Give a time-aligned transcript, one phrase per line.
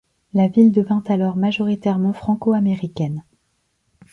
[0.33, 3.23] La ville devint alors majoritairement franco-américaine.